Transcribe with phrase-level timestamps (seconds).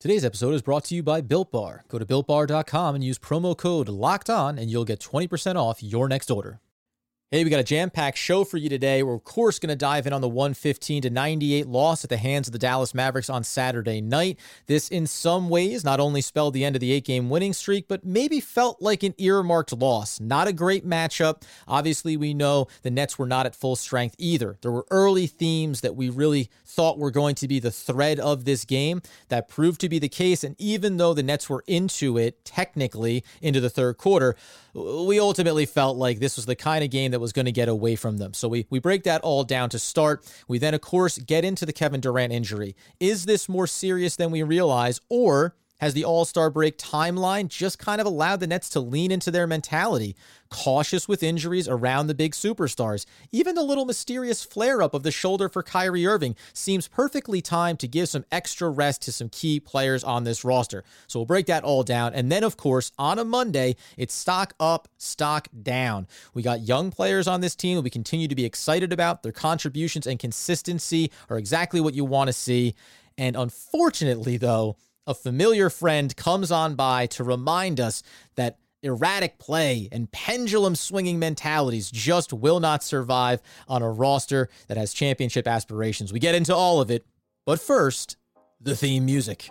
[0.00, 1.84] Today's episode is brought to you by Built Bar.
[1.88, 6.08] Go to builtbar.com and use promo code LOCKED ON, and you'll get 20% off your
[6.08, 6.60] next order.
[7.30, 9.02] Hey, we got a jam packed show for you today.
[9.02, 12.16] We're, of course, going to dive in on the 115 to 98 loss at the
[12.16, 14.40] hands of the Dallas Mavericks on Saturday night.
[14.64, 17.86] This, in some ways, not only spelled the end of the eight game winning streak,
[17.86, 20.18] but maybe felt like an earmarked loss.
[20.20, 21.42] Not a great matchup.
[21.66, 24.56] Obviously, we know the Nets were not at full strength either.
[24.62, 28.46] There were early themes that we really thought were going to be the thread of
[28.46, 30.44] this game that proved to be the case.
[30.44, 34.34] And even though the Nets were into it, technically, into the third quarter,
[35.06, 37.68] we ultimately felt like this was the kind of game that was going to get
[37.68, 38.34] away from them.
[38.34, 40.24] So we, we break that all down to start.
[40.46, 42.76] We then, of course, get into the Kevin Durant injury.
[43.00, 47.78] Is this more serious than we realize, or has the All Star break timeline just
[47.78, 50.16] kind of allowed the Nets to lean into their mentality,
[50.50, 53.06] cautious with injuries around the big superstars?
[53.32, 57.78] Even the little mysterious flare up of the shoulder for Kyrie Irving seems perfectly timed
[57.80, 60.84] to give some extra rest to some key players on this roster.
[61.06, 62.14] So we'll break that all down.
[62.14, 66.06] And then, of course, on a Monday, it's stock up, stock down.
[66.34, 69.22] We got young players on this team that we continue to be excited about.
[69.22, 72.74] Their contributions and consistency are exactly what you want to see.
[73.16, 74.76] And unfortunately, though,
[75.08, 78.02] a familiar friend comes on by to remind us
[78.36, 84.76] that erratic play and pendulum swinging mentalities just will not survive on a roster that
[84.76, 86.12] has championship aspirations.
[86.12, 87.06] We get into all of it,
[87.46, 88.18] but first,
[88.60, 89.50] the theme music.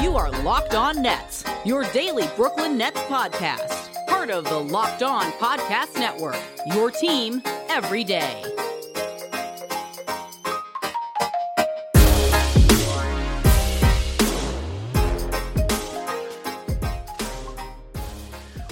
[0.00, 3.88] You are Locked On Nets, your daily Brooklyn Nets podcast.
[4.06, 6.40] Part of the Locked On Podcast Network,
[6.74, 8.42] your team every day.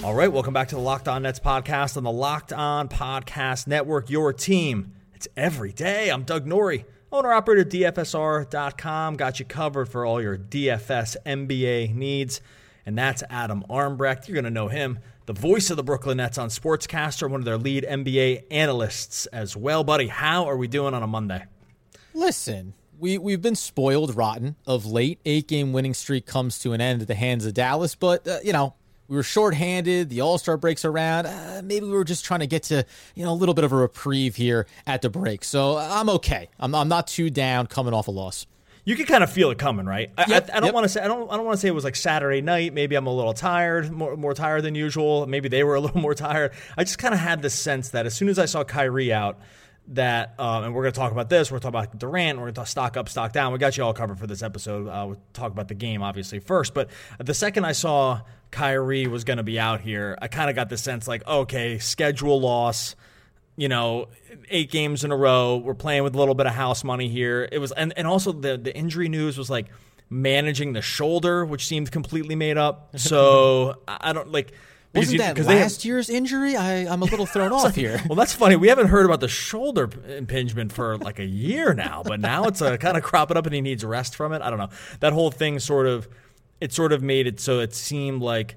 [0.09, 3.67] All right, welcome back to the Locked On Nets podcast on the Locked On Podcast
[3.67, 4.93] Network, your team.
[5.13, 6.09] It's every day.
[6.09, 9.17] I'm Doug Norrie, owner operator DFSR.com.
[9.17, 12.41] Got you covered for all your DFS NBA needs.
[12.87, 14.27] And that's Adam Armbrecht.
[14.27, 14.97] You're going to know him,
[15.27, 19.55] the voice of the Brooklyn Nets on Sportscaster, one of their lead NBA analysts as
[19.55, 19.83] well.
[19.83, 21.43] Buddy, how are we doing on a Monday?
[22.15, 25.19] Listen, we, we've been spoiled rotten of late.
[25.23, 28.39] Eight game winning streak comes to an end at the hands of Dallas, but, uh,
[28.43, 28.73] you know,
[29.09, 30.09] we were shorthanded.
[30.09, 31.25] The All Star breaks around.
[31.25, 33.73] Uh, maybe we were just trying to get to you know a little bit of
[33.73, 35.43] a reprieve here at the break.
[35.43, 36.49] So I'm okay.
[36.59, 38.45] I'm, I'm not too down coming off a loss.
[38.85, 40.09] You can kind of feel it coming, right?
[40.17, 40.73] I, Yep, I, I don't yep.
[40.73, 42.73] want to say I don't I don't want to say it was like Saturday night.
[42.73, 45.25] Maybe I'm a little tired, more more tired than usual.
[45.25, 46.51] Maybe they were a little more tired.
[46.77, 49.39] I just kind of had this sense that as soon as I saw Kyrie out,
[49.89, 51.51] that um, and we're going to talk about this.
[51.51, 52.37] We're going to talk about Durant.
[52.37, 53.53] We're going to talk stock up, stock down.
[53.53, 54.87] We got you all covered for this episode.
[54.87, 59.23] Uh, we'll talk about the game obviously first, but the second I saw Kyrie was
[59.23, 62.95] going to be out here, I kind of got the sense like, okay, schedule loss.
[63.57, 64.07] You know,
[64.49, 65.57] eight games in a row.
[65.57, 67.47] We're playing with a little bit of house money here.
[67.51, 69.65] It was, and, and also the the injury news was like
[70.09, 72.97] managing the shoulder, which seemed completely made up.
[72.97, 74.53] So I don't like.
[74.95, 76.55] Wasn't you- that they have- last year's injury?
[76.55, 78.01] I, I'm a little thrown off here.
[78.07, 78.55] well, that's funny.
[78.55, 82.61] We haven't heard about the shoulder impingement for like a year now, but now it's
[82.61, 84.41] uh, kind of cropping up and he needs rest from it.
[84.41, 84.69] I don't know.
[85.01, 86.07] That whole thing sort of,
[86.61, 88.55] it sort of made it so it seemed like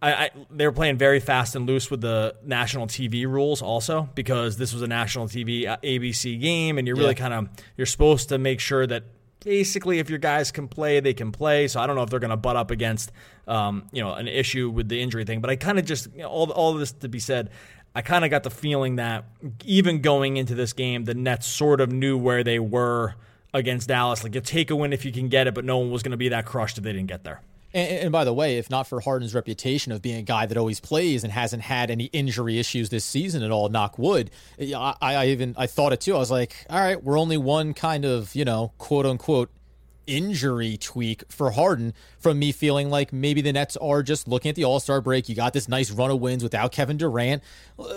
[0.00, 4.08] I, I they were playing very fast and loose with the national TV rules also
[4.14, 7.28] because this was a national TV uh, ABC game and you're really Yeah.
[7.28, 9.04] kind of you're supposed to make sure that
[9.44, 12.20] basically if your guys can play they can play so I don't know if they're
[12.20, 13.10] going to butt up against
[13.48, 16.22] um, you know an issue with the injury thing but I kind of just you
[16.22, 17.50] know, all all of this to be said
[17.94, 19.24] I kind of got the feeling that
[19.64, 23.14] even going into this game the Nets sort of knew where they were
[23.54, 25.90] against Dallas like you take a win if you can get it but no one
[25.90, 27.40] was going to be that crushed if they didn't get there
[27.74, 30.58] And, and by the way, if not for Harden's reputation of being a guy that
[30.58, 34.30] always plays and hasn't had any injury issues this season at all, knock wood,
[34.60, 36.14] I, I even I thought it too.
[36.14, 39.50] I was like, all right, we're only one kind of you know quote unquote
[40.06, 44.54] injury tweak for Harden from me feeling like maybe the Nets are just looking at
[44.54, 45.28] the All Star break.
[45.28, 47.42] You got this nice run of wins without Kevin Durant.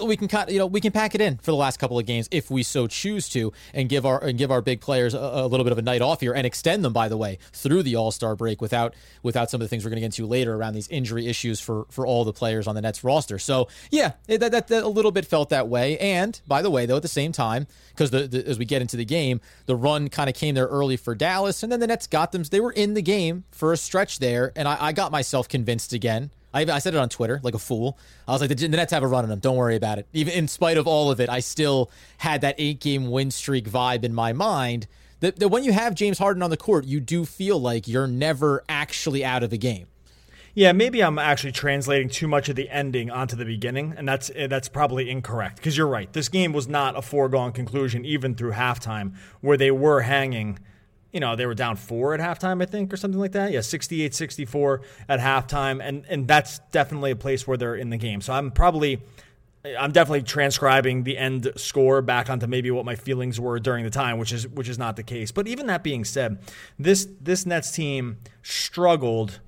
[0.03, 2.05] We can kind you know we can pack it in for the last couple of
[2.05, 5.19] games if we so choose to, and give our and give our big players a,
[5.19, 7.83] a little bit of a night off here and extend them by the way through
[7.83, 8.93] the All Star break without
[9.23, 11.59] without some of the things we're going to get into later around these injury issues
[11.59, 13.39] for for all the players on the Nets roster.
[13.39, 15.97] So yeah, that, that, that a little bit felt that way.
[15.97, 19.05] And by the way, though, at the same time, because as we get into the
[19.05, 22.31] game, the run kind of came there early for Dallas, and then the Nets got
[22.31, 22.43] them.
[22.43, 25.93] They were in the game for a stretch there, and I, I got myself convinced
[25.93, 26.31] again.
[26.53, 27.97] I, I said it on Twitter like a fool.
[28.27, 29.39] I was like, the, the Nets have a run on them.
[29.39, 30.07] Don't worry about it.
[30.13, 33.69] Even in spite of all of it, I still had that eight game win streak
[33.69, 34.87] vibe in my mind.
[35.19, 38.07] That, that when you have James Harden on the court, you do feel like you're
[38.07, 39.87] never actually out of the game.
[40.53, 44.31] Yeah, maybe I'm actually translating too much of the ending onto the beginning, and that's
[44.33, 45.57] eh, that's probably incorrect.
[45.57, 49.69] Because you're right, this game was not a foregone conclusion even through halftime, where they
[49.69, 50.59] were hanging.
[51.15, 53.53] You know, they were down four at halftime, I think, or something like that.
[53.53, 55.79] Yeah, 68 64 at halftime.
[55.81, 58.19] And, and that's definitely a place where they're in the game.
[58.19, 59.01] So I'm probably
[59.79, 63.89] I'm definitely transcribing the end score back onto maybe what my feelings were during the
[63.89, 65.31] time, which is which is not the case.
[65.31, 66.37] But even that being said,
[66.77, 69.39] this this Nets team struggled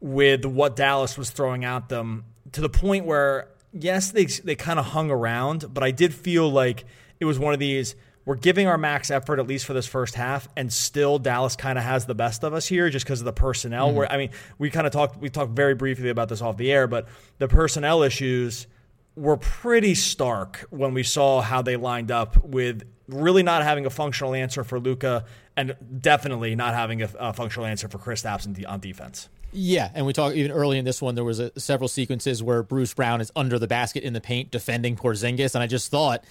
[0.00, 4.78] with what Dallas was throwing at them to the point where yes, they they kind
[4.78, 6.84] of hung around, but I did feel like
[7.20, 7.96] it was one of these
[8.26, 11.78] we're giving our max effort at least for this first half, and still Dallas kind
[11.78, 13.88] of has the best of us here just because of the personnel.
[13.88, 13.96] Mm-hmm.
[13.96, 16.70] Where I mean, we kind of talked we talked very briefly about this off the
[16.70, 17.08] air, but
[17.38, 18.66] the personnel issues
[19.14, 23.90] were pretty stark when we saw how they lined up with really not having a
[23.90, 25.24] functional answer for Luka
[25.56, 29.28] and definitely not having a, a functional answer for Kristaps on defense.
[29.52, 31.14] Yeah, and we talked even early in this one.
[31.14, 34.50] There was a, several sequences where Bruce Brown is under the basket in the paint
[34.50, 36.24] defending Porzingis, and I just thought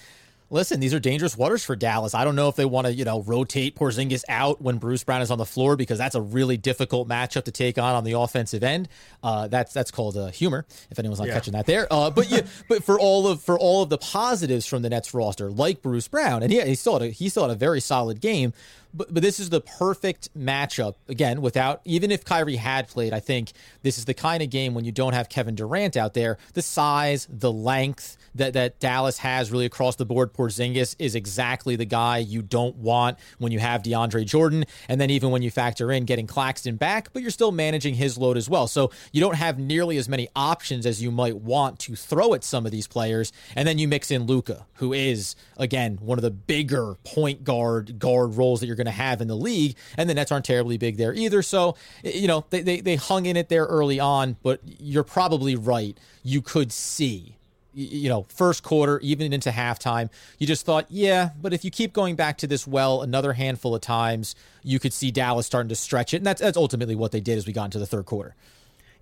[0.50, 2.14] listen, these are dangerous waters for Dallas.
[2.14, 5.22] I don't know if they want to, you know, rotate Porzingis out when Bruce Brown
[5.22, 8.12] is on the floor because that's a really difficult matchup to take on on the
[8.12, 8.88] offensive end.
[9.22, 10.66] Uh, that's that's called uh, humor.
[10.90, 11.34] If anyone's not yeah.
[11.34, 14.66] catching that there, uh, but yeah, but for all of for all of the positives
[14.66, 17.42] from the Nets roster, like Bruce Brown, and yeah, he still had a, he still
[17.42, 18.52] had a very solid game.
[18.94, 21.42] But, but this is the perfect matchup again.
[21.42, 23.52] Without even if Kyrie had played, I think
[23.82, 26.38] this is the kind of game when you don't have Kevin Durant out there.
[26.54, 30.32] The size, the length that that Dallas has really across the board.
[30.36, 35.10] Porzingis is exactly the guy you don't want when you have DeAndre Jordan, and then
[35.10, 38.48] even when you factor in getting Claxton back, but you're still managing his load as
[38.48, 38.66] well.
[38.66, 42.44] So you don't have nearly as many options as you might want to throw at
[42.44, 46.22] some of these players, and then you mix in Luka, who is again one of
[46.22, 49.76] the bigger point guard guard roles that you're going to have in the league.
[49.96, 51.42] And the Nets aren't terribly big there either.
[51.42, 55.56] So, you know, they, they, they hung in it there early on, but you're probably
[55.56, 55.98] right.
[56.22, 57.35] You could see
[57.76, 60.08] you know, first quarter, even into halftime,
[60.38, 63.74] you just thought, yeah, but if you keep going back to this well another handful
[63.74, 66.18] of times, you could see Dallas starting to stretch it.
[66.18, 68.34] And that's, that's ultimately what they did as we got into the third quarter.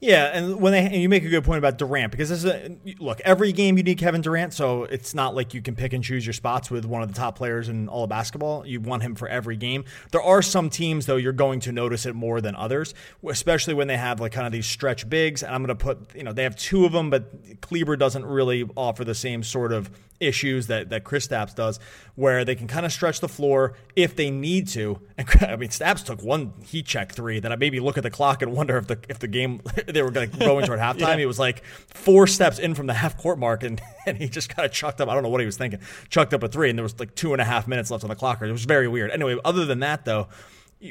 [0.04, 2.44] Yeah, and when they and you make a good point about Durant because this is
[2.44, 5.94] a, look every game you need Kevin Durant, so it's not like you can pick
[5.94, 8.66] and choose your spots with one of the top players in all of basketball.
[8.66, 9.86] You want him for every game.
[10.12, 12.92] There are some teams though you're going to notice it more than others,
[13.26, 15.42] especially when they have like kind of these stretch bigs.
[15.42, 18.26] And I'm going to put you know they have two of them, but Kleber doesn't
[18.26, 19.90] really offer the same sort of
[20.26, 21.78] issues that that Kristaps does,
[22.14, 25.00] where they can kind of stretch the floor if they need to.
[25.16, 28.10] And I mean, Staps took one heat check three that I maybe look at the
[28.10, 30.78] clock and wonder if the if the game they were going to go into at
[30.96, 31.00] halftime.
[31.00, 31.18] yeah.
[31.18, 34.48] He was like four steps in from the half court mark, and and he just
[34.48, 35.08] kind of chucked up.
[35.08, 35.80] I don't know what he was thinking.
[36.08, 38.10] Chucked up a three, and there was like two and a half minutes left on
[38.10, 38.42] the clock.
[38.42, 39.10] It was very weird.
[39.10, 40.28] Anyway, other than that, though,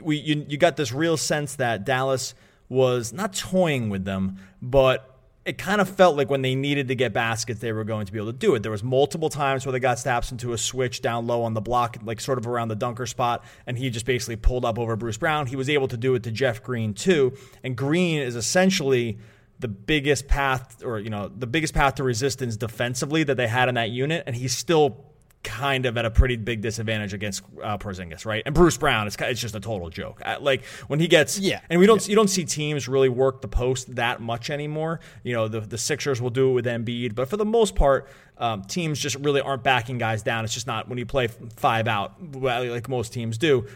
[0.02, 2.34] we you, you got this real sense that Dallas
[2.70, 5.13] was not toying with them, but
[5.46, 8.12] it kind of felt like when they needed to get baskets, they were going to
[8.14, 8.64] be able to do it.
[8.64, 11.62] There was multiple times where they got Staps into a switch down low on the
[11.62, 14.96] block, like sort of around the dunker spot, and he just basically pulled up over
[14.96, 15.48] Bruce Brown.
[15.48, 19.18] He was able to do it to Jeff Green too, and Green is essentially
[19.60, 23.68] the biggest path, or you know, the biggest path to resistance defensively that they had
[23.68, 25.13] in that unit, and he's still
[25.44, 28.44] kind of at a pretty big disadvantage against uh, Porzingis, right?
[28.46, 30.22] And Bruce Brown, it's it's just a total joke.
[30.40, 32.12] Like when he gets, yeah, and we don't yeah.
[32.12, 35.00] you don't see teams really work the post that much anymore.
[35.24, 38.08] You know, the the Sixers will do it with Embiid, but for the most part,
[38.38, 40.46] um, teams just really aren't backing guys down.
[40.46, 43.68] It's just not when you play five out like most teams do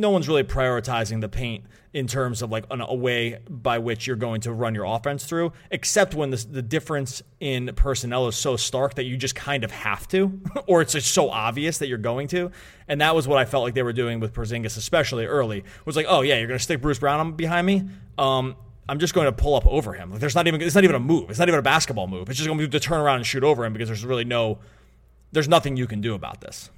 [0.00, 4.06] no one's really prioritizing the paint in terms of like an, a way by which
[4.06, 8.36] you're going to run your offense through, except when the, the difference in personnel is
[8.36, 11.88] so stark that you just kind of have to, or it's just so obvious that
[11.88, 12.50] you're going to.
[12.86, 15.64] And that was what I felt like they were doing with Porzingis, especially early.
[15.86, 17.84] Was like, oh yeah, you're going to stick Bruce Brown behind me.
[18.18, 18.56] Um,
[18.88, 20.10] I'm just going to pull up over him.
[20.10, 21.30] Like there's not even it's not even a move.
[21.30, 22.28] It's not even a basketball move.
[22.28, 24.24] It's just going to be to turn around and shoot over him because there's really
[24.24, 24.58] no
[25.32, 26.70] there's nothing you can do about this.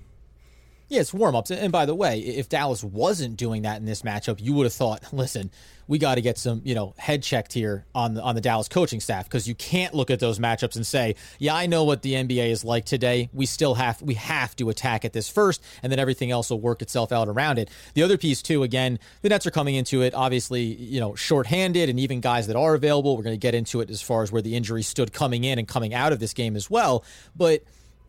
[0.88, 1.50] Yeah, it's warm ups.
[1.50, 4.72] And by the way, if Dallas wasn't doing that in this matchup, you would have
[4.72, 5.50] thought, listen,
[5.86, 8.68] we got to get some, you know, head checked here on the on the Dallas
[8.68, 12.02] coaching staff because you can't look at those matchups and say, yeah, I know what
[12.02, 13.28] the NBA is like today.
[13.32, 16.60] We still have we have to attack at this first, and then everything else will
[16.60, 17.70] work itself out around it.
[17.94, 21.88] The other piece too, again, the Nets are coming into it obviously, you know, shorthanded,
[21.88, 23.16] and even guys that are available.
[23.16, 25.58] We're going to get into it as far as where the injury stood coming in
[25.58, 27.04] and coming out of this game as well,
[27.36, 27.62] but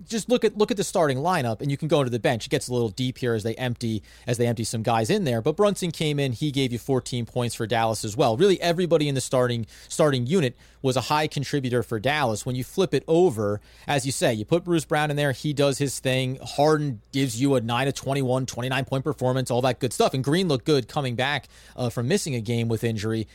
[0.07, 2.45] just look at look at the starting lineup and you can go into the bench.
[2.45, 5.25] It gets a little deep here as they empty as they empty some guys in
[5.25, 5.41] there.
[5.41, 8.37] But Brunson came in, he gave you 14 points for Dallas as well.
[8.37, 12.45] Really everybody in the starting starting unit was a high contributor for Dallas.
[12.45, 15.51] When you flip it over, as you say, you put Bruce Brown in there, he
[15.51, 16.39] does his thing.
[16.41, 20.13] Harden gives you a 9 to 21, 29 point performance, all that good stuff.
[20.13, 23.27] And Green looked good coming back uh, from missing a game with injury,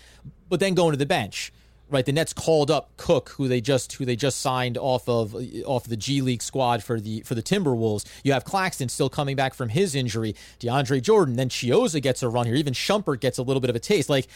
[0.49, 1.53] but then going to the bench
[1.91, 2.05] right?
[2.05, 5.35] The Nets called up Cook, who they just who they just signed off of
[5.67, 8.05] off the G League squad for the for the Timberwolves.
[8.23, 10.35] You have Claxton still coming back from his injury.
[10.61, 12.57] DeAndre Jordan, then Chiozza gets a run here.
[12.57, 14.09] Even Shumpert gets a little bit of a taste.
[14.09, 14.29] Like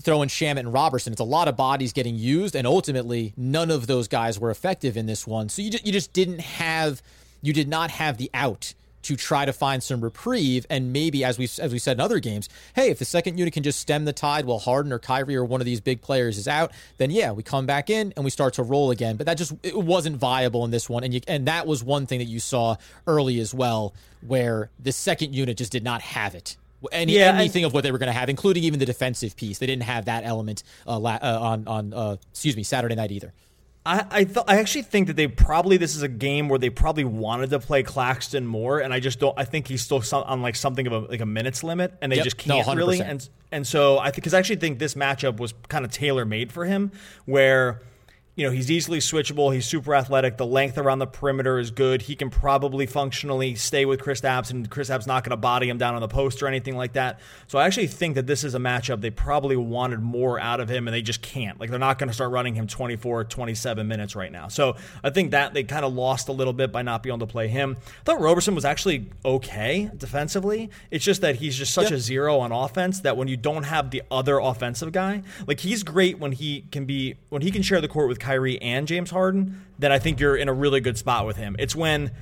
[0.00, 1.12] throwing Shamet and Roberson.
[1.12, 4.96] it's a lot of bodies getting used, and ultimately none of those guys were effective
[4.96, 5.48] in this one.
[5.48, 7.02] So you just, you just didn't have
[7.42, 10.66] you did not have the out to try to find some reprieve.
[10.70, 13.54] And maybe, as we as we said in other games, hey, if the second unit
[13.54, 16.38] can just stem the tide while Harden or Kyrie or one of these big players
[16.38, 19.16] is out, then yeah, we come back in and we start to roll again.
[19.16, 22.06] But that just it wasn't viable in this one, and you, and that was one
[22.06, 23.94] thing that you saw early as well,
[24.26, 26.56] where the second unit just did not have it.
[26.90, 29.58] Any, yeah, anything of what they were going to have, including even the defensive piece,
[29.58, 33.12] they didn't have that element uh, la- uh, on on uh, excuse me Saturday night
[33.12, 33.32] either.
[33.84, 36.70] I I, th- I actually think that they probably this is a game where they
[36.70, 39.36] probably wanted to play Claxton more, and I just don't.
[39.38, 42.10] I think he's still some, on like something of a like a minutes limit, and
[42.12, 42.24] they yep.
[42.24, 43.00] just can't no, really.
[43.00, 46.24] And and so I think because I actually think this matchup was kind of tailor
[46.24, 46.92] made for him,
[47.24, 47.82] where
[48.42, 49.52] you know, he's easily switchable.
[49.52, 50.36] He's super athletic.
[50.36, 52.02] The length around the perimeter is good.
[52.02, 55.78] He can probably functionally stay with Chris Kristaps, and Kristaps not going to body him
[55.78, 57.20] down on the post or anything like that.
[57.46, 60.68] So I actually think that this is a matchup they probably wanted more out of
[60.68, 61.58] him, and they just can't.
[61.58, 64.48] Like, they're not going to start running him 24, 27 minutes right now.
[64.48, 67.26] So I think that they kind of lost a little bit by not being able
[67.26, 67.76] to play him.
[67.78, 70.70] I thought Roberson was actually okay defensively.
[70.90, 73.90] It's just that he's just such a zero on offense that when you don't have
[73.90, 77.80] the other offensive guy, like, he's great when he can be, when he can share
[77.80, 80.98] the court with Kyrie and James Harden, then I think you're in a really good
[80.98, 81.56] spot with him.
[81.58, 82.12] It's when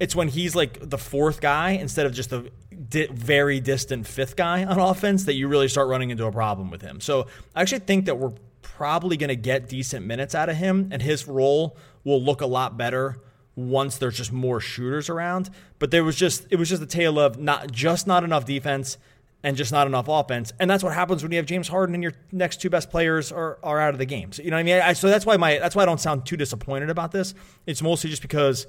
[0.00, 2.50] it's when he's like the fourth guy instead of just the
[2.88, 6.70] di- very distant fifth guy on offense that you really start running into a problem
[6.70, 7.00] with him.
[7.00, 8.32] So I actually think that we're
[8.62, 12.46] probably going to get decent minutes out of him, and his role will look a
[12.46, 13.20] lot better
[13.56, 15.48] once there's just more shooters around.
[15.78, 18.98] But there was just it was just a tale of not just not enough defense
[19.44, 20.52] and just not enough offense.
[20.58, 23.30] And that's what happens when you have James Harden and your next two best players
[23.30, 24.32] are, are out of the game.
[24.32, 24.80] So, you know what I mean?
[24.80, 27.34] I, so that's why my that's why I don't sound too disappointed about this.
[27.66, 28.66] It's mostly just because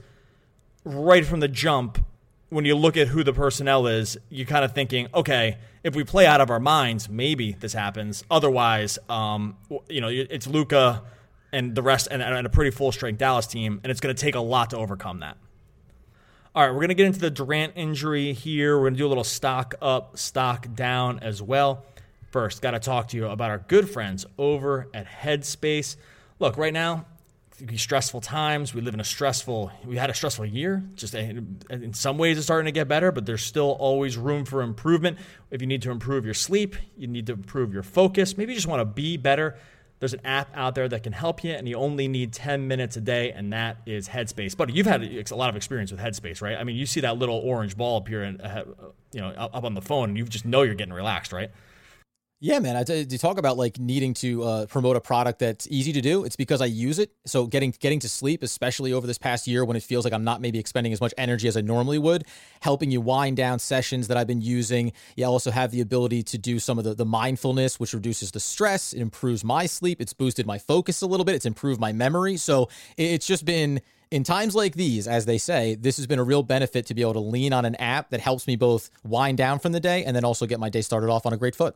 [0.84, 2.06] right from the jump,
[2.50, 6.04] when you look at who the personnel is, you're kind of thinking, okay, if we
[6.04, 8.24] play out of our minds, maybe this happens.
[8.30, 9.56] Otherwise, um,
[9.90, 11.04] you know, it's Luka
[11.52, 14.22] and the rest, and, and a pretty full strength Dallas team, and it's going to
[14.22, 15.38] take a lot to overcome that.
[16.56, 18.78] All right, we're going to get into the Durant injury here.
[18.78, 21.84] We're going to do a little stock up, stock down as well.
[22.32, 25.98] First, got to talk to you about our good friends over at Headspace.
[26.40, 27.08] Look, right now,
[27.76, 28.74] stressful times.
[28.74, 29.70] We live in a stressful.
[29.84, 30.82] We had a stressful year.
[30.96, 31.34] Just eh,
[31.70, 35.18] in some ways, it's starting to get better, but there's still always room for improvement.
[35.52, 38.38] If you need to improve your sleep, you need to improve your focus.
[38.38, 39.58] Maybe you just want to be better.
[40.06, 42.96] There's an app out there that can help you, and you only need 10 minutes
[42.96, 44.56] a day, and that is Headspace.
[44.56, 46.56] But you've had a lot of experience with Headspace, right?
[46.56, 48.40] I mean, you see that little orange ball appear, in,
[49.12, 51.50] you know, up on the phone, and you just know you're getting relaxed, right?
[52.42, 52.84] Yeah, man.
[52.86, 56.26] To talk about like needing to uh, promote a product that's easy to do.
[56.26, 57.12] It's because I use it.
[57.26, 60.26] So getting getting to sleep, especially over this past year when it feels like I'm
[60.26, 62.26] not maybe expending as much energy as I normally would,
[62.60, 64.92] helping you wind down sessions that I've been using.
[65.16, 68.42] You also have the ability to do some of the, the mindfulness, which reduces the
[68.42, 68.92] stress.
[68.92, 70.02] It improves my sleep.
[70.02, 71.36] It's boosted my focus a little bit.
[71.36, 72.36] It's improved my memory.
[72.36, 73.80] So it's just been
[74.12, 77.02] in times like these, as they say, this has been a real benefit to be
[77.02, 80.04] able to lean on an app that helps me both wind down from the day
[80.04, 81.76] and then also get my day started off on a great foot.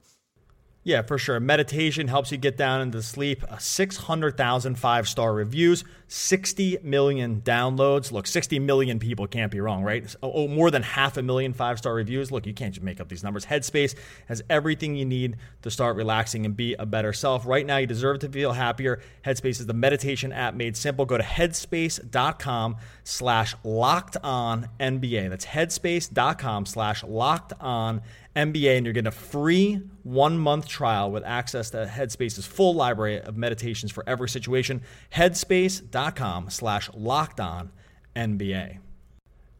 [0.82, 1.42] Yeah, for sure.
[1.42, 3.44] Meditation helps you get down into sleep.
[3.50, 8.14] Uh, 600,000 five star reviews, 60 million downloads.
[8.14, 10.16] Look, 60 million people can't be wrong, right?
[10.24, 12.32] Oh, more than half a million five star reviews.
[12.32, 13.46] Look, you can't just make up these numbers.
[13.46, 13.94] Headspace
[14.28, 17.46] has everything you need to start relaxing and be a better self.
[17.46, 19.02] Right now, you deserve to feel happier.
[19.26, 21.06] Headspace is the meditation app made simple.
[21.06, 25.30] Go to headspace.com slash locked on NBA.
[25.30, 28.02] That's headspace.com slash locked on
[28.36, 33.20] NBA, and you're getting a free one month trial with access to Headspace's full library
[33.20, 34.82] of meditations for every situation.
[35.14, 37.72] Headspace.com slash locked on
[38.16, 38.80] NBA.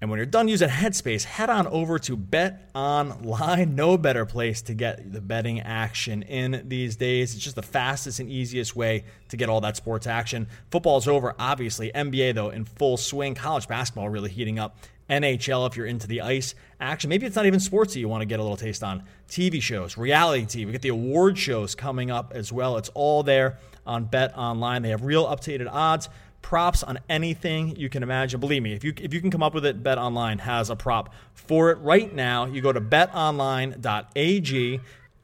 [0.02, 3.76] And when you're done using Headspace, head on over to Bet Online.
[3.76, 7.36] No better place to get the betting action in these days.
[7.36, 10.48] It's just the fastest and easiest way to get all that sports action.
[10.72, 11.92] Football's over, obviously.
[11.94, 13.36] NBA, though, in full swing.
[13.36, 14.78] College basketball really heating up.
[15.10, 17.10] NHL if you're into the ice action.
[17.10, 19.04] Maybe it's not even sports that you want to get a little taste on.
[19.28, 20.66] TV shows, reality TV.
[20.66, 22.78] We get the award shows coming up as well.
[22.78, 24.82] It's all there on Bet Online.
[24.82, 26.10] They have real updated odds,
[26.42, 28.40] props on anything you can imagine.
[28.40, 30.76] Believe me, if you if you can come up with it, Bet Online has a
[30.76, 32.46] prop for it right now.
[32.46, 34.80] You go to betonline.ag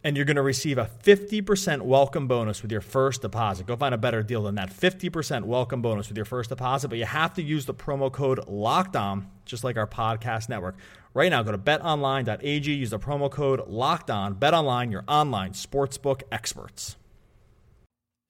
[0.05, 3.65] and you're going to receive a 50% welcome bonus with your first deposit.
[3.65, 4.69] Go find a better deal than that.
[4.69, 8.47] 50% welcome bonus with your first deposit, but you have to use the promo code
[8.47, 10.75] locked on, just like our podcast network.
[11.15, 14.35] Right now, go to betonline.ag, use the promo code locked on.
[14.35, 16.97] Bet online, your online sportsbook experts.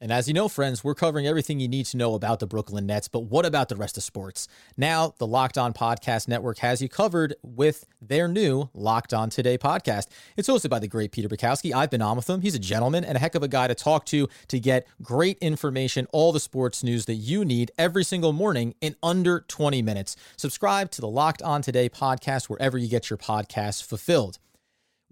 [0.02, 2.86] And as you know, friends, we're covering everything you need to know about the Brooklyn
[2.86, 4.46] Nets, but what about the rest of sports?
[4.76, 9.58] Now, the Locked On Podcast Network has you covered with their new Locked On Today
[9.58, 10.08] podcast.
[10.36, 11.74] It's hosted by the great Peter Bukowski.
[11.74, 12.42] I've been on with him.
[12.42, 15.38] He's a gentleman and a heck of a guy to talk to to get great
[15.40, 20.18] information, all the sports news that you need every single morning in under 20 minutes.
[20.36, 24.40] Subscribe to the Locked On Today podcast wherever you get your podcasts fulfilled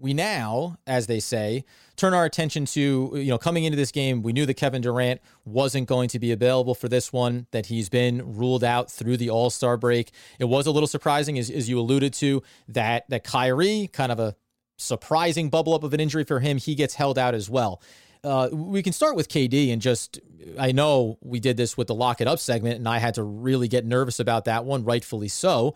[0.04, 1.64] we now, as they say,
[1.96, 5.18] turn our attention to, you know, coming into this game, we knew that Kevin Durant
[5.46, 9.30] wasn't going to be available for this one, that he's been ruled out through the
[9.30, 10.10] All Star break.
[10.38, 14.20] It was a little surprising, as, as you alluded to, that, that Kyrie, kind of
[14.20, 14.36] a
[14.76, 17.80] surprising bubble up of an injury for him, he gets held out as well.
[18.22, 20.20] Uh, we can start with KD and just,
[20.58, 23.22] I know we did this with the lock it up segment, and I had to
[23.22, 25.74] really get nervous about that one, rightfully so.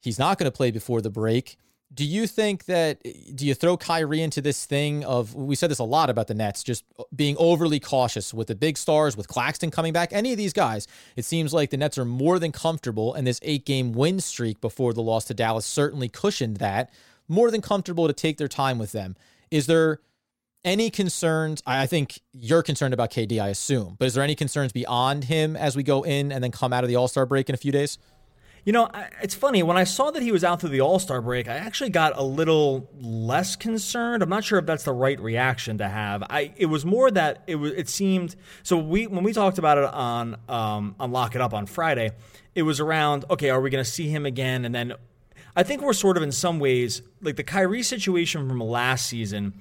[0.00, 1.58] He's not going to play before the break
[1.92, 3.02] do you think that
[3.34, 6.34] do you throw Kyrie into this thing of we said this a lot about the
[6.34, 10.38] Nets just being overly cautious with the big stars with Claxton coming back any of
[10.38, 13.92] these guys it seems like the Nets are more than comfortable and this 8 game
[13.92, 16.90] win streak before the loss to Dallas certainly cushioned that
[17.26, 19.16] more than comfortable to take their time with them.
[19.50, 20.00] Is there
[20.64, 24.72] any concerns I think you're concerned about KD I assume but is there any concerns
[24.72, 27.54] beyond him as we go in and then come out of the All-Star break in
[27.54, 27.96] a few days
[28.68, 28.90] you know,
[29.22, 29.62] it's funny.
[29.62, 32.18] When I saw that he was out through the All Star break, I actually got
[32.18, 34.22] a little less concerned.
[34.22, 36.22] I'm not sure if that's the right reaction to have.
[36.28, 37.72] I it was more that it was.
[37.72, 38.76] It seemed so.
[38.76, 42.10] We when we talked about it on um, on Lock It Up on Friday,
[42.54, 43.24] it was around.
[43.30, 44.66] Okay, are we going to see him again?
[44.66, 44.92] And then
[45.56, 49.54] I think we're sort of in some ways like the Kyrie situation from last season.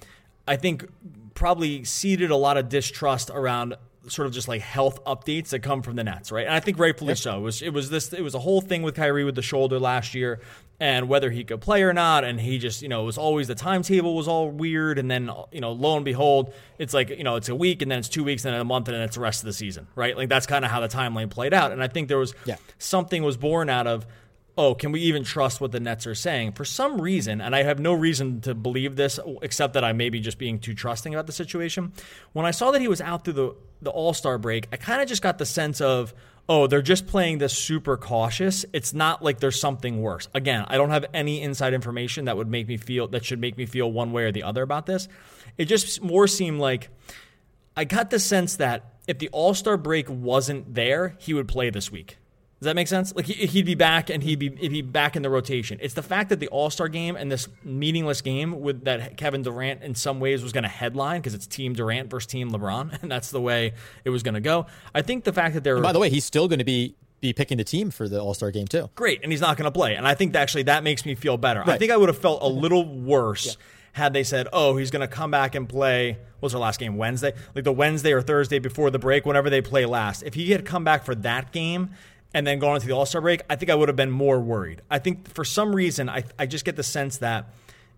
[0.46, 0.86] I think
[1.34, 3.76] probably seeded a lot of distrust around
[4.10, 6.46] sort of just like health updates that come from the Nets, right?
[6.46, 7.18] And I think rightfully yep.
[7.18, 7.38] so.
[7.38, 9.80] It was it was this it was a whole thing with Kyrie with the shoulder
[9.80, 10.40] last year
[10.80, 13.48] and whether he could play or not and he just, you know, it was always
[13.48, 17.24] the timetable was all weird and then, you know, lo and behold, it's like, you
[17.24, 19.04] know, it's a week and then it's 2 weeks and then a month and then
[19.04, 20.16] it's the rest of the season, right?
[20.16, 21.72] Like that's kind of how the timeline played out.
[21.72, 22.58] And I think there was yeah.
[22.78, 24.06] something was born out of
[24.58, 26.54] oh, can we even trust what the Nets are saying?
[26.54, 30.10] For some reason, and I have no reason to believe this except that I may
[30.10, 31.94] be just being too trusting about the situation.
[32.34, 35.02] When I saw that he was out through the, the All Star break, I kind
[35.02, 36.14] of just got the sense of,
[36.50, 38.66] oh, they're just playing this super cautious.
[38.74, 40.28] It's not like there's something worse.
[40.34, 43.58] Again, I don't have any inside information that would make me feel, that should make
[43.58, 45.08] me feel one way or the other about this.
[45.58, 46.90] It just more seemed like
[47.76, 51.70] I got the sense that if the All Star break wasn't there, he would play
[51.70, 52.18] this week.
[52.60, 53.14] Does that make sense?
[53.16, 55.78] Like he'd be back and he'd be he'd be back in the rotation.
[55.80, 59.44] It's the fact that the All Star game and this meaningless game with that Kevin
[59.44, 63.00] Durant in some ways was going to headline because it's Team Durant versus Team LeBron,
[63.04, 64.66] and that's the way it was going to go.
[64.96, 67.32] I think the fact that they're by the way, he's still going to be be
[67.32, 68.90] picking the team for the All Star game too.
[68.96, 71.38] Great, and he's not going to play, and I think actually that makes me feel
[71.38, 71.60] better.
[71.60, 71.70] Right.
[71.70, 73.46] I think I would have felt a little worse.
[73.46, 73.54] Yeah.
[73.94, 76.80] Had they said, "Oh, he's going to come back and play," what was their last
[76.80, 80.22] game Wednesday, like the Wednesday or Thursday before the break, whenever they play last.
[80.22, 81.92] If he had come back for that game
[82.38, 84.40] and then going into the All Star break, I think I would have been more
[84.40, 84.84] worried.
[84.92, 87.50] I think for some reason, I, I just get the sense that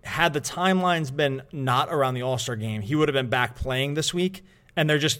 [0.01, 3.57] had the timelines been not around the All Star game, he would have been back
[3.57, 4.45] playing this week.
[4.77, 5.19] And they're just,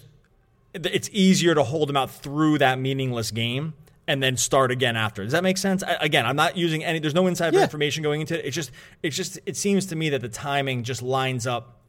[0.72, 3.74] it's easier to hold him out through that meaningless game
[4.08, 5.22] and then start again after.
[5.22, 5.82] Does that make sense?
[5.82, 7.64] I, again, I'm not using any, there's no insider yeah.
[7.64, 8.46] information going into it.
[8.46, 8.70] It's just,
[9.02, 11.82] it's just, it seems to me that the timing just lines up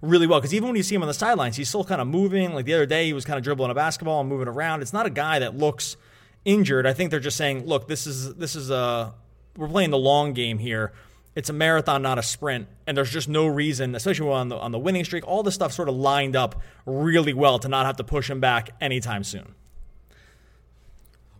[0.00, 0.40] really well.
[0.40, 2.54] Because even when you see him on the sidelines, he's still kind of moving.
[2.54, 4.80] Like the other day, he was kind of dribbling a basketball and moving around.
[4.80, 5.98] It's not a guy that looks
[6.48, 6.86] injured.
[6.86, 9.12] I think they're just saying, look, this is this is a
[9.56, 10.92] we're playing the long game here.
[11.34, 14.72] It's a marathon, not a sprint, and there's just no reason, especially on the on
[14.72, 15.28] the winning streak.
[15.28, 18.40] All this stuff sort of lined up really well to not have to push him
[18.40, 19.54] back anytime soon.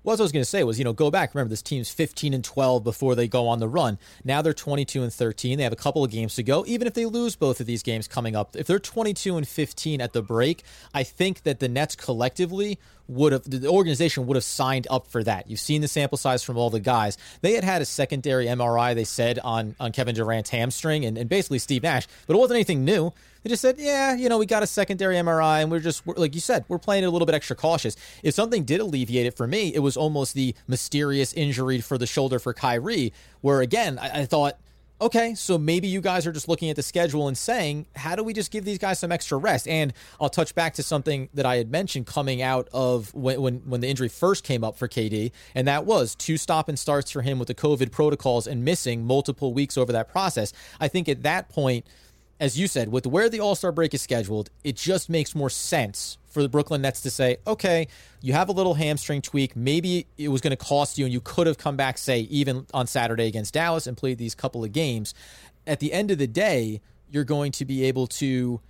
[0.08, 1.34] What I was going to say was, you know, go back.
[1.34, 3.98] Remember, this team's 15 and 12 before they go on the run.
[4.24, 5.58] Now they're 22 and 13.
[5.58, 6.64] They have a couple of games to go.
[6.66, 10.00] Even if they lose both of these games coming up, if they're 22 and 15
[10.00, 10.62] at the break,
[10.94, 15.22] I think that the Nets collectively would have the organization would have signed up for
[15.24, 15.50] that.
[15.50, 17.18] You've seen the sample size from all the guys.
[17.40, 21.28] They had had a secondary MRI, they said, on on Kevin Durant's hamstring and, and
[21.28, 23.12] basically Steve Nash, but it wasn't anything new.
[23.48, 26.16] They just said, yeah, you know, we got a secondary MRI, and we're just we're,
[26.16, 27.96] like you said, we're playing it a little bit extra cautious.
[28.22, 32.06] If something did alleviate it for me, it was almost the mysterious injury for the
[32.06, 34.58] shoulder for Kyrie, where again I, I thought
[35.00, 38.24] okay, so maybe you guys are just looking at the schedule and saying, how do
[38.24, 39.68] we just give these guys some extra rest?
[39.68, 43.54] And I'll touch back to something that I had mentioned coming out of when, when,
[43.58, 47.12] when the injury first came up for KD, and that was two stop and starts
[47.12, 50.52] for him with the COVID protocols and missing multiple weeks over that process.
[50.80, 51.86] I think at that point,
[52.40, 55.50] as you said, with where the All Star break is scheduled, it just makes more
[55.50, 57.88] sense for the Brooklyn Nets to say, okay,
[58.20, 59.56] you have a little hamstring tweak.
[59.56, 62.66] Maybe it was going to cost you, and you could have come back, say, even
[62.72, 65.14] on Saturday against Dallas and played these couple of games.
[65.66, 68.60] At the end of the day, you're going to be able to,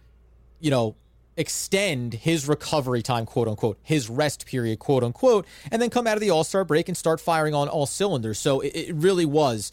[0.61, 0.95] you know,
[1.37, 6.15] extend his recovery time, quote unquote, his rest period, quote unquote, and then come out
[6.15, 8.39] of the All Star break and start firing on all cylinders.
[8.39, 9.73] So it, it really was.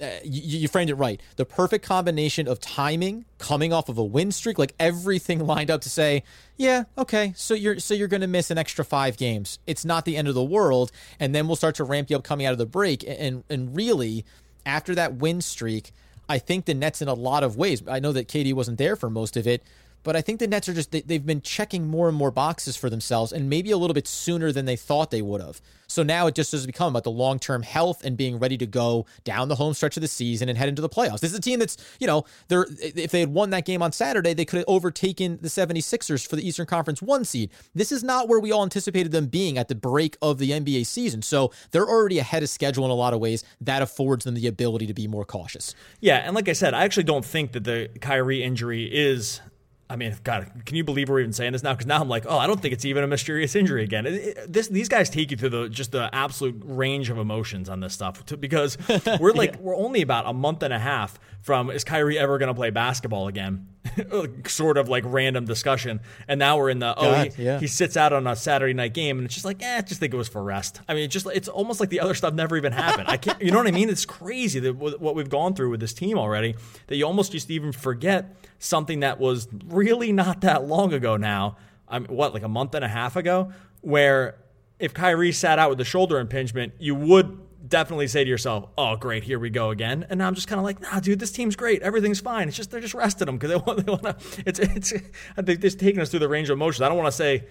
[0.00, 1.20] Uh, you, you, framed it right.
[1.36, 5.80] The perfect combination of timing, coming off of a win streak, like everything lined up
[5.82, 6.22] to say,
[6.56, 9.58] yeah, okay, so you're so you're going to miss an extra five games.
[9.66, 12.24] It's not the end of the world, and then we'll start to ramp you up
[12.24, 13.04] coming out of the break.
[13.06, 14.24] And and really,
[14.66, 15.92] after that win streak,
[16.28, 17.82] I think the Nets in a lot of ways.
[17.86, 19.62] I know that KD wasn't there for most of it,
[20.04, 22.76] but I think the Nets are just, they, have been checking more and more boxes
[22.76, 25.60] for themselves and maybe a little bit sooner than they thought they would have.
[25.86, 28.66] So now it just has become about the long term health and being ready to
[28.66, 31.20] go down the home stretch of the season and head into the playoffs.
[31.20, 33.92] This is a team that's, you know, they're, if they had won that game on
[33.92, 37.50] Saturday, they could have overtaken the 76ers for the Eastern Conference one seed.
[37.74, 40.86] This is not where we all anticipated them being at the break of the NBA
[40.86, 41.22] season.
[41.22, 43.44] So they're already ahead of schedule in a lot of ways.
[43.60, 45.74] That affords them the ability to be more cautious.
[46.00, 46.18] Yeah.
[46.18, 49.40] And like I said, I actually don't think that the Kyrie injury is
[49.88, 51.74] I mean, God, can you believe we're even saying this now?
[51.74, 54.06] Because now I'm like, oh, I don't think it's even a mysterious injury again.
[54.06, 57.68] It, it, this, these guys take you through the just the absolute range of emotions
[57.68, 58.78] on this stuff to, because
[59.20, 59.60] we're like yeah.
[59.60, 62.70] we're only about a month and a half from is Kyrie ever going to play
[62.70, 63.68] basketball again?
[64.46, 67.60] sort of like random discussion, and now we're in the oh he, yeah.
[67.60, 70.00] he, sits out on a Saturday night game, and it's just like eh, I just
[70.00, 70.80] think it was for rest.
[70.88, 73.08] I mean, just it's almost like the other stuff never even happened.
[73.08, 73.90] I can't, you know what I mean?
[73.90, 76.54] It's crazy that what we've gone through with this team already
[76.86, 81.56] that you almost just even forget something that was really not that long ago now.
[81.86, 84.36] I mean, what, like a month and a half ago, where
[84.78, 88.96] if Kyrie sat out with the shoulder impingement, you would definitely say to yourself, "Oh,
[88.96, 91.32] great, here we go again." And now I'm just kind of like, "Nah, dude, this
[91.32, 91.82] team's great.
[91.82, 92.48] Everything's fine.
[92.48, 94.42] It's just they're just resting them because they want they want to.
[94.46, 94.92] It's it's
[95.36, 96.82] they're just taking us through the range of emotions.
[96.82, 97.44] I don't want to say."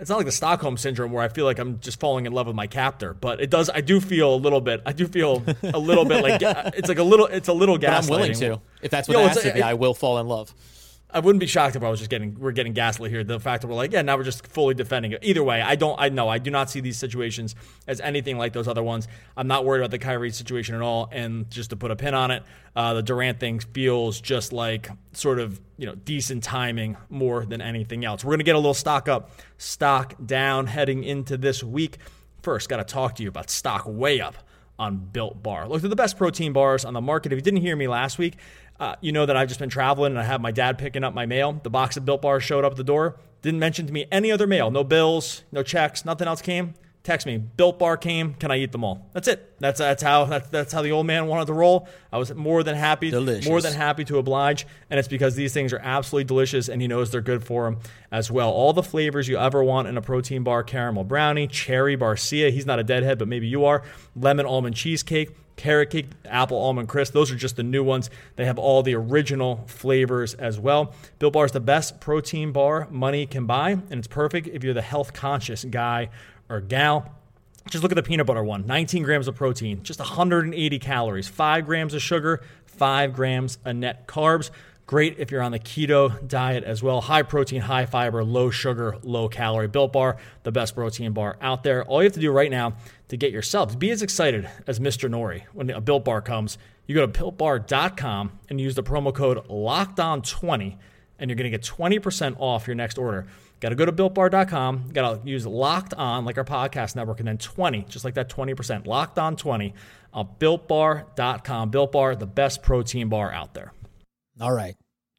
[0.00, 2.46] It's not like the Stockholm syndrome where I feel like I'm just falling in love
[2.46, 3.68] with my captor, but it does.
[3.68, 4.80] I do feel a little bit.
[4.86, 6.40] I do feel a little bit like
[6.74, 7.26] it's like a little.
[7.26, 8.06] It's a little gas.
[8.06, 8.60] I'm willing to.
[8.80, 10.52] If that's what you know, it has to be, I will fall in love.
[11.14, 13.22] I wouldn't be shocked if I was just getting we're getting gaslit here.
[13.22, 15.20] The fact that we're like, yeah, now we're just fully defending it.
[15.22, 17.54] Either way, I don't I know I do not see these situations
[17.86, 19.08] as anything like those other ones.
[19.36, 21.08] I'm not worried about the Kyrie situation at all.
[21.12, 22.42] And just to put a pin on it,
[22.74, 27.60] uh, the Durant thing feels just like sort of you know decent timing more than
[27.60, 28.24] anything else.
[28.24, 31.98] We're gonna get a little stock up, stock down heading into this week.
[32.42, 34.34] First, got to talk to you about stock way up
[34.78, 35.68] on Built Bar.
[35.68, 37.32] Look, they're the best protein bars on the market.
[37.32, 38.36] If you didn't hear me last week,
[38.80, 41.14] uh, you know that I've just been traveling and I have my dad picking up
[41.14, 41.60] my mail.
[41.62, 43.18] The box of Built Bars showed up at the door.
[43.42, 44.70] Didn't mention to me any other mail.
[44.70, 47.38] No bills, no checks, nothing else came text me.
[47.38, 48.34] Built Bar came.
[48.34, 49.08] Can I eat them all?
[49.12, 49.58] That's it.
[49.58, 51.88] That's that's how that's that's how the old man wanted to roll.
[52.12, 53.48] I was more than happy, delicious.
[53.48, 56.88] more than happy to oblige, and it's because these things are absolutely delicious, and he
[56.88, 57.78] knows they're good for him
[58.10, 58.50] as well.
[58.50, 62.50] All the flavors you ever want in a protein bar: caramel brownie, cherry Garcia.
[62.50, 63.82] He's not a deadhead, but maybe you are.
[64.16, 65.36] Lemon almond cheesecake.
[65.54, 67.12] Carrot cake, apple almond crisp.
[67.12, 68.08] Those are just the new ones.
[68.36, 70.94] They have all the original flavors as well.
[71.18, 74.72] Built Bar is the best protein bar money can buy, and it's perfect if you're
[74.72, 76.08] the health conscious guy
[76.52, 77.10] or gal.
[77.70, 81.64] Just look at the peanut butter one 19 grams of protein, just 180 calories, 5
[81.64, 84.50] grams of sugar, 5 grams of net carbs.
[84.84, 87.00] Great if you're on the keto diet as well.
[87.00, 89.68] High protein, high fiber, low sugar, low calorie.
[89.68, 91.84] Built Bar, the best protein bar out there.
[91.84, 92.74] All you have to do right now
[93.08, 95.08] to get your subs, be as excited as Mr.
[95.08, 96.58] Norrie when a Built Bar comes.
[96.86, 100.76] You go to builtbar.com and use the promo code LOCKEDON20
[101.18, 103.26] and you're going to get 20% off your next order.
[103.62, 104.88] Got to go to builtbar.com.
[104.92, 108.28] Got to use locked on, like our podcast network, and then 20, just like that
[108.28, 108.88] 20%.
[108.88, 109.72] Locked on 20
[110.12, 111.70] uh, on builtbar.com.
[111.70, 113.72] Built Bar, the best protein bar out there.
[114.40, 114.74] All right.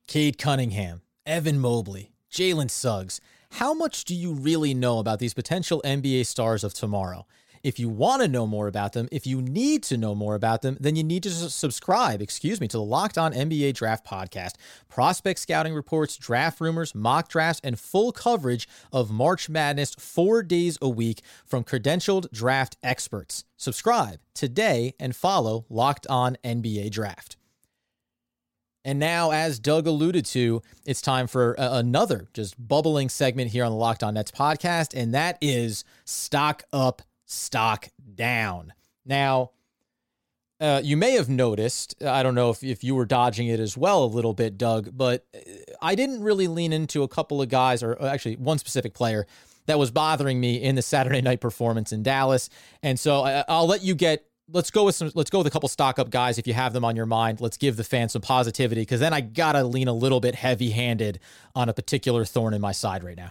[0.10, 3.22] Cade Cunningham, Evan Mobley, Jalen Suggs.
[3.52, 7.26] How much do you really know about these potential NBA stars of tomorrow?
[7.64, 10.64] If you want to know more about them, if you need to know more about
[10.64, 14.56] them, then you need to subscribe, excuse me, to the Locked On NBA Draft Podcast.
[14.90, 20.78] Prospect scouting reports, draft rumors, mock drafts, and full coverage of March Madness four days
[20.82, 23.46] a week from credentialed draft experts.
[23.56, 27.38] Subscribe today and follow Locked On NBA Draft.
[28.84, 33.64] And now, as Doug alluded to, it's time for a- another just bubbling segment here
[33.64, 37.02] on the Locked On Nets podcast, and that is Stock Up
[37.34, 38.74] stock down.
[39.06, 39.52] Now,
[40.60, 43.76] uh, you may have noticed, I don't know if, if you were dodging it as
[43.76, 45.40] well a little bit, Doug, but uh,
[45.82, 49.28] I didn't really lean into a couple of guys, or actually one specific player
[49.66, 52.50] that was bothering me in the Saturday night performance in Dallas.
[52.82, 55.50] And so I, I'll let you get let's go with some let's go with a
[55.50, 58.12] couple stock up guys if you have them on your mind let's give the fans
[58.12, 61.18] some positivity because then i gotta lean a little bit heavy handed
[61.56, 63.30] on a particular thorn in my side right now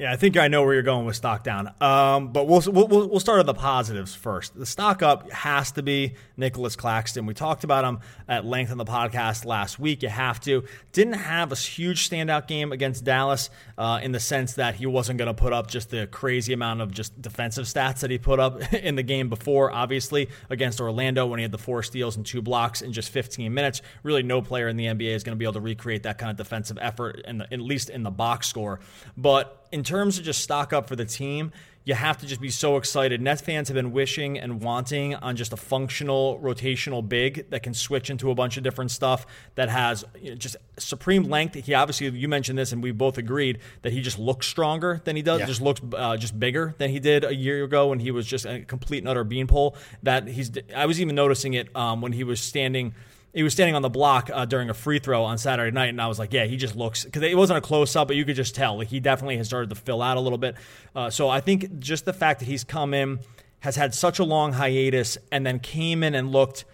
[0.00, 1.74] Yeah, I think I know where you're going with stock down.
[1.78, 4.58] Um, but we'll, we'll we'll start at the positives first.
[4.58, 7.26] The stock up has to be Nicholas Claxton.
[7.26, 10.02] We talked about him at length on the podcast last week.
[10.02, 10.64] You have to.
[10.92, 15.18] Didn't have a huge standout game against Dallas uh, in the sense that he wasn't
[15.18, 18.40] going to put up just the crazy amount of just defensive stats that he put
[18.40, 19.70] up in the game before.
[19.70, 23.52] Obviously against Orlando when he had the four steals and two blocks in just 15
[23.52, 23.82] minutes.
[24.02, 26.30] Really, no player in the NBA is going to be able to recreate that kind
[26.30, 28.80] of defensive effort, in the, at least in the box score.
[29.14, 31.52] But in terms of just stock up for the team,
[31.84, 33.22] you have to just be so excited.
[33.22, 37.72] Nets fans have been wishing and wanting on just a functional rotational big that can
[37.72, 41.54] switch into a bunch of different stuff that has you know, just supreme length.
[41.54, 45.16] He obviously you mentioned this and we both agreed that he just looks stronger than
[45.16, 45.40] he does.
[45.40, 45.46] Yeah.
[45.46, 48.44] Just looks uh, just bigger than he did a year ago when he was just
[48.44, 49.74] a complete and utter beanpole.
[50.02, 52.94] That he's I was even noticing it um, when he was standing
[53.32, 56.00] he was standing on the block uh, during a free throw on Saturday night, and
[56.00, 58.24] I was like, yeah, he just looks because it wasn't a close up, but you
[58.24, 60.56] could just tell like he definitely has started to fill out a little bit.
[60.94, 63.20] Uh, so I think just the fact that he's come in,
[63.60, 66.64] has had such a long hiatus, and then came in and looked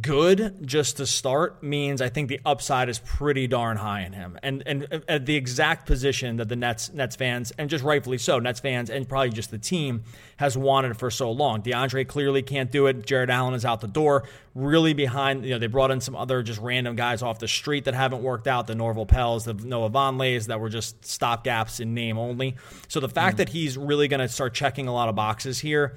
[0.00, 4.38] good just to start means I think the upside is pretty darn high in him.
[4.42, 8.38] And and at the exact position that the Nets Nets fans and just rightfully so,
[8.38, 10.04] Nets fans and probably just the team
[10.38, 11.62] has wanted for so long.
[11.62, 13.06] DeAndre clearly can't do it.
[13.06, 14.24] Jarrett Allen is out the door.
[14.54, 17.84] Really behind, you know, they brought in some other just random guys off the street
[17.84, 18.66] that haven't worked out.
[18.66, 22.56] The Norvel Pelles, the Noah Vonlehs that were just stopgaps in name only.
[22.88, 23.38] So the fact mm.
[23.38, 25.96] that he's really going to start checking a lot of boxes here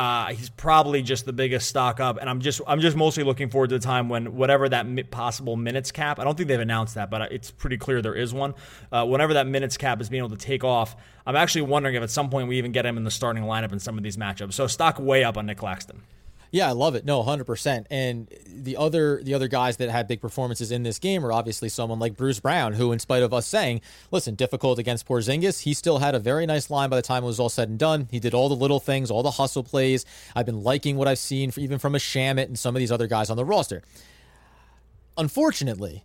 [0.00, 3.50] uh, he's probably just the biggest stock up, and I'm just I'm just mostly looking
[3.50, 6.18] forward to the time when whatever that possible minutes cap.
[6.18, 8.54] I don't think they've announced that, but it's pretty clear there is one.
[8.90, 12.02] Uh, whenever that minutes cap is being able to take off, I'm actually wondering if
[12.02, 14.16] at some point we even get him in the starting lineup in some of these
[14.16, 14.54] matchups.
[14.54, 16.00] So stock way up on Nick Claxton.
[16.52, 17.04] Yeah, I love it.
[17.04, 17.86] No, 100%.
[17.90, 21.68] And the other the other guys that had big performances in this game are obviously
[21.68, 25.74] someone like Bruce Brown, who in spite of us saying, listen, difficult against Porzingis, he
[25.74, 28.08] still had a very nice line by the time it was all said and done.
[28.10, 30.04] He did all the little things, all the hustle plays.
[30.34, 33.06] I've been liking what I've seen even from a Shamet and some of these other
[33.06, 33.82] guys on the roster.
[35.16, 36.04] Unfortunately,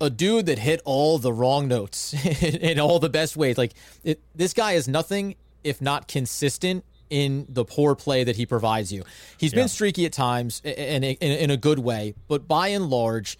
[0.00, 3.56] a dude that hit all the wrong notes in all the best ways.
[3.56, 3.72] Like
[4.02, 8.92] it, this guy is nothing if not consistent in the poor play that he provides
[8.92, 9.04] you.
[9.38, 9.60] He's yeah.
[9.60, 13.38] been streaky at times in a, in a good way, but by and large,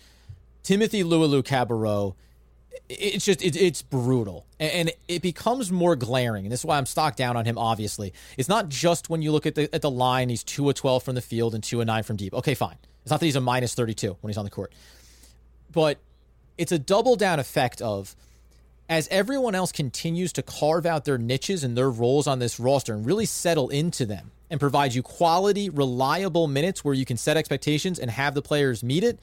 [0.63, 2.15] Timothy Luwawu-Cabarrot,
[2.89, 4.47] it's just it, it's brutal.
[4.61, 8.13] And it becomes more glaring and this is why i'm stocked down on him obviously.
[8.37, 11.03] It's not just when you look at the at the line he's 2 of 12
[11.03, 12.35] from the field and 2 of 9 from deep.
[12.35, 12.77] Okay fine.
[13.03, 14.73] It's not that he's a minus 32 when he's on the court.
[15.73, 15.99] But
[16.59, 18.17] it's a double down effect of
[18.89, 22.95] as everyone else continues to carve out their niches and their roles on this roster
[22.95, 27.37] and really settle into them and provide you quality, reliable minutes where you can set
[27.37, 29.19] expectations and have the players meet it,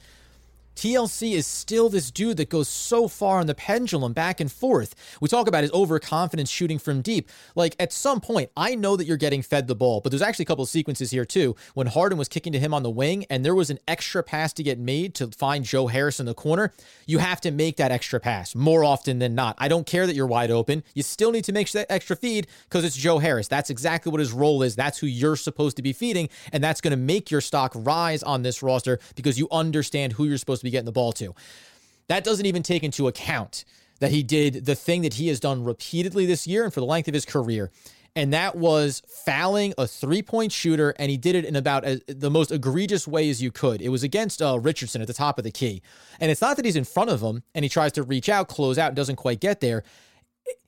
[0.76, 4.94] TLC is still this dude that goes so far on the pendulum back and forth.
[5.20, 7.28] We talk about his overconfidence shooting from deep.
[7.54, 10.44] Like at some point, I know that you're getting fed the ball, but there's actually
[10.44, 13.24] a couple of sequences here too when Harden was kicking to him on the wing
[13.30, 16.34] and there was an extra pass to get made to find Joe Harris in the
[16.34, 16.72] corner.
[17.06, 19.56] You have to make that extra pass more often than not.
[19.58, 20.82] I don't care that you're wide open.
[20.94, 23.48] You still need to make that extra feed because it's Joe Harris.
[23.48, 24.76] That's exactly what his role is.
[24.76, 26.28] That's who you're supposed to be feeding.
[26.52, 30.24] And that's going to make your stock rise on this roster because you understand who
[30.24, 31.34] you're supposed to to be getting the ball to.
[32.08, 33.64] That doesn't even take into account
[34.00, 36.86] that he did the thing that he has done repeatedly this year and for the
[36.86, 37.70] length of his career.
[38.16, 42.00] And that was fouling a three point shooter, and he did it in about a,
[42.06, 43.82] the most egregious way as you could.
[43.82, 45.82] It was against uh, Richardson at the top of the key.
[46.20, 48.46] And it's not that he's in front of him and he tries to reach out,
[48.48, 49.82] close out, and doesn't quite get there.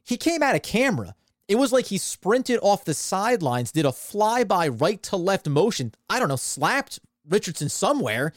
[0.03, 1.15] He came out of camera.
[1.47, 5.93] It was like he sprinted off the sidelines, did a flyby right to left motion.
[6.11, 8.33] I don't know, slapped Richardson somewhere,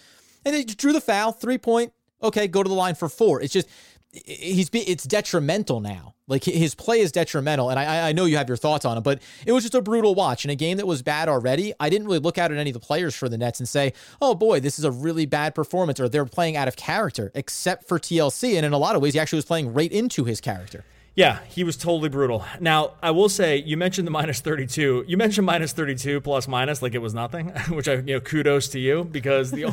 [0.45, 1.93] and he drew the foul, three point.
[2.21, 3.41] Okay, go to the line for four.
[3.41, 3.67] It's just
[4.11, 6.15] he's it's detrimental now.
[6.27, 9.01] Like his play is detrimental, and I I know you have your thoughts on it,
[9.01, 11.73] but it was just a brutal watch in a game that was bad already.
[11.79, 13.93] I didn't really look out at any of the players for the Nets and say,
[14.21, 17.87] oh boy, this is a really bad performance, or they're playing out of character, except
[17.87, 20.41] for TLC, and in a lot of ways, he actually was playing right into his
[20.41, 20.83] character.
[21.15, 22.45] Yeah, he was totally brutal.
[22.59, 25.05] Now, I will say, you mentioned the minus 32.
[25.07, 28.69] You mentioned minus 32 plus minus like it was nothing, which I, you know, kudos
[28.69, 29.65] to you because the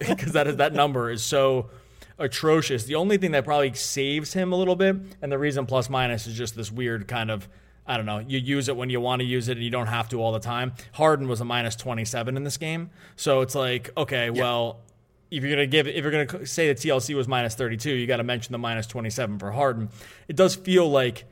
[0.00, 1.68] because that is, that number is so
[2.18, 2.84] atrocious.
[2.84, 6.26] The only thing that probably saves him a little bit, and the reason plus minus
[6.26, 7.48] is just this weird kind of
[7.86, 9.88] I don't know, you use it when you want to use it and you don't
[9.88, 10.72] have to all the time.
[10.92, 12.88] Harden was a minus 27 in this game.
[13.16, 14.78] So it's like, okay, well,
[15.36, 18.18] if you're gonna give if you're gonna say that TLC was minus 32, you got
[18.18, 19.88] to mention the minus 27 for Harden.
[20.28, 21.24] It does feel like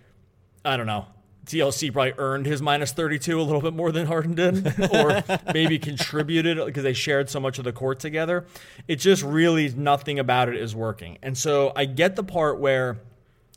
[0.65, 1.07] I don't know.
[1.47, 5.79] TLC probably earned his minus 32 a little bit more than Harden did, or maybe
[5.79, 8.47] contributed because they shared so much of the court together.
[8.87, 11.19] It just really nothing about it is working.
[11.21, 13.01] And so I get the part where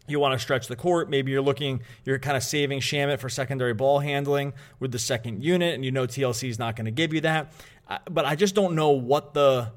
[0.07, 1.09] you want to stretch the court.
[1.09, 5.43] Maybe you're looking, you're kind of saving Shamet for secondary ball handling with the second
[5.43, 7.53] unit, and you know TLC is not going to give you that.
[7.87, 9.71] Uh, but I just don't know what the,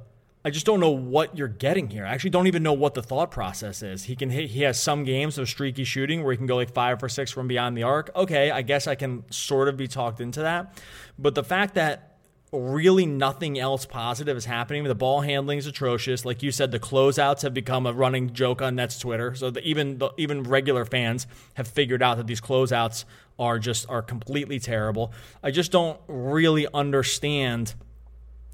[0.49, 2.07] I just don't know what you're getting here.
[2.07, 4.05] I actually don't even know what the thought process is.
[4.05, 6.73] He can hit, he has some games of streaky shooting where he can go like
[6.73, 8.11] five for six from beyond the arc.
[8.17, 10.81] Okay, I guess I can sort of be talked into that.
[11.19, 12.17] But the fact that
[12.51, 14.85] really nothing else positive is happening.
[14.85, 16.25] The ball handling is atrocious.
[16.25, 19.35] Like you said, the closeouts have become a running joke on Nets Twitter.
[19.35, 23.05] So the, even the, even regular fans have figured out that these closeouts
[23.39, 25.13] are just are completely terrible.
[25.43, 27.75] I just don't really understand.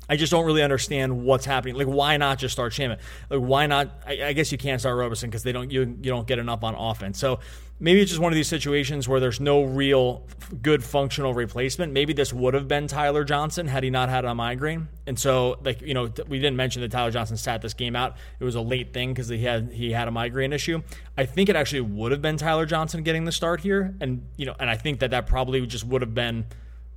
[0.08, 1.76] I just don't really understand what's happening.
[1.76, 2.98] Like, why not just start Shamet?
[3.30, 4.02] Like, why not?
[4.06, 6.62] I, I guess you can't start Roberson because they don't you you don't get enough
[6.62, 7.18] on offense.
[7.18, 7.40] So
[7.80, 10.26] maybe it's just one of these situations where there's no real
[10.62, 11.92] good functional replacement.
[11.92, 14.88] Maybe this would have been Tyler Johnson had he not had a migraine.
[15.06, 18.16] And so, like you know, we didn't mention that Tyler Johnson sat this game out.
[18.40, 20.82] It was a late thing because he had he had a migraine issue.
[21.16, 24.46] I think it actually would have been Tyler Johnson getting the start here, and you
[24.46, 26.46] know, and I think that that probably just would have been.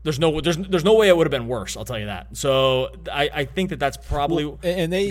[0.07, 1.75] There's no there's there's no way it would have been worse.
[1.75, 2.37] I'll tell you that.
[2.37, 5.09] So I, I think that that's probably well, and they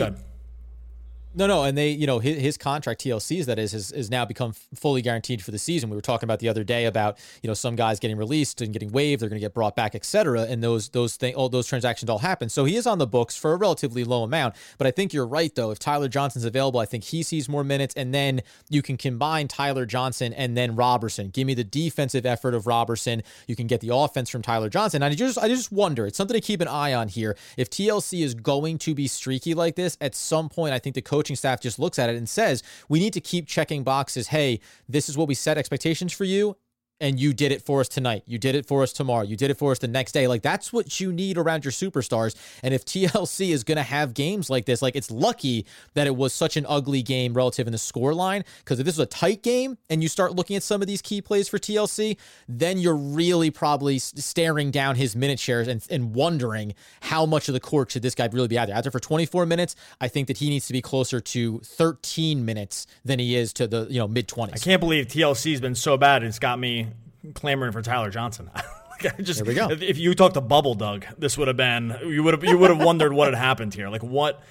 [1.36, 4.24] no, no, and they, you know, his, his contract TLCs that is has, has now
[4.24, 5.90] become fully guaranteed for the season.
[5.90, 8.72] We were talking about the other day about you know some guys getting released and
[8.72, 10.44] getting waived, they're going to get brought back, etc.
[10.44, 12.48] And those those thing, all those transactions all happen.
[12.48, 14.54] So he is on the books for a relatively low amount.
[14.78, 15.70] But I think you're right though.
[15.70, 19.46] If Tyler Johnson's available, I think he sees more minutes, and then you can combine
[19.46, 21.28] Tyler Johnson and then Roberson.
[21.28, 23.22] Give me the defensive effort of Roberson.
[23.46, 25.02] You can get the offense from Tyler Johnson.
[25.02, 26.06] And I just I just wonder.
[26.06, 27.36] It's something to keep an eye on here.
[27.58, 31.02] If TLC is going to be streaky like this at some point, I think the
[31.26, 34.28] coaching staff just looks at it and says, we need to keep checking boxes.
[34.28, 36.56] Hey, this is what we set expectations for you
[37.00, 38.22] and you did it for us tonight.
[38.26, 39.22] You did it for us tomorrow.
[39.22, 40.26] You did it for us the next day.
[40.28, 42.34] Like that's what you need around your superstars.
[42.62, 46.16] And if TLC is going to have games like this, like it's lucky that it
[46.16, 48.44] was such an ugly game relative in the score line.
[48.58, 51.02] Because if this was a tight game and you start looking at some of these
[51.02, 52.16] key plays for TLC,
[52.48, 57.52] then you're really probably staring down his minute shares and, and wondering how much of
[57.52, 58.76] the court should this guy really be out there.
[58.76, 62.86] After for 24 minutes, I think that he needs to be closer to 13 minutes
[63.04, 64.54] than he is to the you know mid 20s.
[64.54, 66.22] I can't believe TLC has been so bad.
[66.22, 66.86] It's got me
[67.34, 68.50] clamoring for Tyler Johnson.
[69.20, 69.70] just there we go.
[69.70, 72.58] If, if you talked to Bubble Doug, this would have been you would have you
[72.58, 73.88] would have wondered what had happened here.
[73.88, 74.42] Like what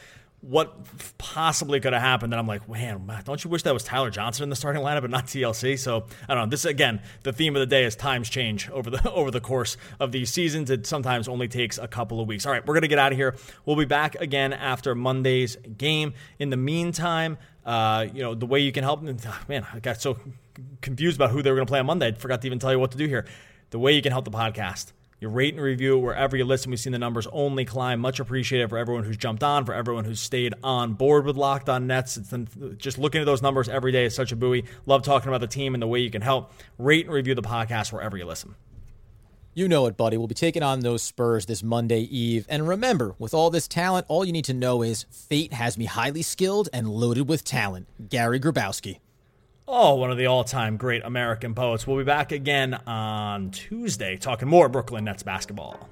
[0.42, 0.76] what
[1.18, 4.44] possibly could have happened that I'm like, man, don't you wish that was Tyler Johnson
[4.44, 5.78] in the starting lineup and not TLC?
[5.80, 6.50] So I don't know.
[6.50, 9.78] This again, the theme of the day is times change over the over the course
[10.00, 10.70] of these seasons.
[10.70, 12.46] It sometimes only takes a couple of weeks.
[12.46, 13.36] All right, we're gonna get out of here.
[13.66, 16.14] We'll be back again after Monday's game.
[16.38, 19.02] In the meantime, uh, you know the way you can help.
[19.48, 20.20] Man, I got so
[20.82, 22.08] confused about who they were going to play on Monday.
[22.08, 23.26] I forgot to even tell you what to do here.
[23.72, 24.92] The way you can help the podcast.
[25.20, 26.72] You rate and review wherever you listen.
[26.72, 28.02] We've seen the numbers only climb.
[28.02, 31.70] Much appreciated for everyone who's jumped on, for everyone who's stayed on board with Locked
[31.70, 32.18] On Nets.
[32.18, 32.34] It's
[32.78, 34.66] just looking at those numbers every day is such a buoy.
[34.86, 36.52] Love talking about the team and the way you can help.
[36.78, 38.56] Rate and review the podcast wherever you listen.
[39.54, 40.18] You know it, buddy.
[40.18, 42.46] We'll be taking on those Spurs this Monday Eve.
[42.50, 45.86] And remember, with all this talent, all you need to know is fate has me
[45.86, 47.88] highly skilled and loaded with talent.
[48.10, 49.00] Gary Grabowski.
[49.68, 51.88] Oh, one of the all time great American poets.
[51.88, 55.90] We'll be back again on Tuesday talking more Brooklyn Nets basketball.